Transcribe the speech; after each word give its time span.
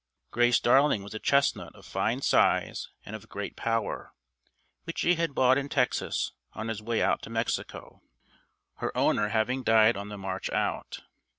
Grace 0.31 0.59
Darling 0.59 1.03
was 1.03 1.13
a 1.13 1.19
chestnut 1.19 1.75
of 1.75 1.85
fine 1.85 2.23
size 2.23 2.89
and 3.05 3.15
of 3.15 3.29
great 3.29 3.55
power, 3.55 4.15
which 4.85 5.01
he 5.01 5.13
had 5.13 5.35
bought 5.35 5.59
in 5.59 5.69
Texas 5.69 6.31
on 6.53 6.69
his 6.69 6.81
way 6.81 7.03
out 7.03 7.21
to 7.21 7.29
Mexico, 7.29 8.01
her 8.77 8.91
owner 8.97 9.27
having 9.29 9.61
died 9.61 9.95
on 9.95 10.09
the 10.09 10.17
march 10.17 10.49
out. 10.49 11.01